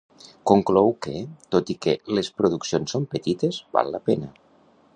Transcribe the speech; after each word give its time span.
Conclou 0.51 0.87
que, 1.05 1.13
tot 1.55 1.69
i 1.75 1.75
que 1.85 1.93
les 2.19 2.31
produccions 2.41 2.95
són 2.97 3.05
petites, 3.15 3.61
val 3.77 3.93
la 3.97 4.01
pena. 4.09 4.31